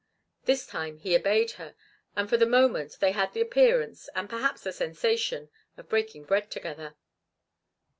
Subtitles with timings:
[0.45, 1.75] This time he obeyed her,
[2.15, 6.49] and for the moment they had the appearance, and perhaps the sensation, of breaking bread
[6.49, 6.95] together.